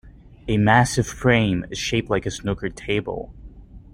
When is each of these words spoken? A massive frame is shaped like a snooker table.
A 0.47 0.57
massive 0.57 1.05
frame 1.05 1.63
is 1.69 1.77
shaped 1.77 2.09
like 2.09 2.25
a 2.25 2.31
snooker 2.31 2.69
table. 2.69 3.31